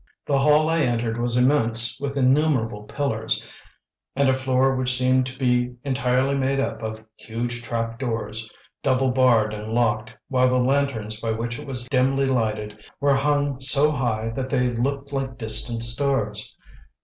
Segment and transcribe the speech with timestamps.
[0.25, 3.47] The hall I entered was immense, with innumerable pillars,
[4.15, 8.49] and a floor which seemed to be entirely made up of huge trap doors,
[8.81, 13.59] double barred and locked, while the lanterns by which it was dimly lighted were hung
[13.59, 16.55] so high that they looked like distant stars.